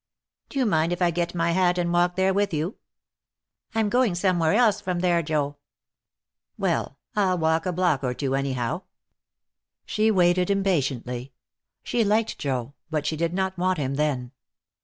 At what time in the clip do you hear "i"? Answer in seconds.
0.99-1.11